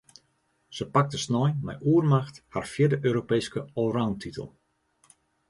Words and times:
Se 0.77 0.85
pakte 0.95 1.19
snein 1.23 1.59
mei 1.67 1.75
oermacht 1.91 2.41
har 2.57 2.67
fjirde 2.73 3.01
Europeeske 3.11 3.65
allroundtitel. 3.83 4.51